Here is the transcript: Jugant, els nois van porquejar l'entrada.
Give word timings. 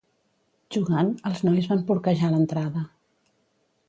Jugant, 0.75 1.11
els 1.29 1.43
nois 1.49 1.67
van 1.73 1.83
porquejar 1.91 2.31
l'entrada. 2.33 2.83